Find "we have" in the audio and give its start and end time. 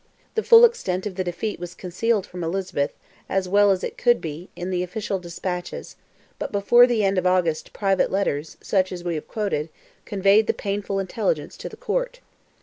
9.03-9.27